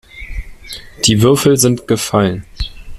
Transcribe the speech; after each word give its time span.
Die 1.05 1.21
Würfel 1.21 1.57
sind 1.57 1.87
gefallen. 1.87 2.43